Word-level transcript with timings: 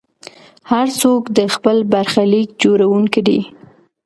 هر 0.71 0.87
څوک 1.01 1.21
د 1.37 1.39
خپل 1.53 1.77
برخلیک 1.93 2.49
جوړونکی 2.63 3.21
دی. 3.27 3.39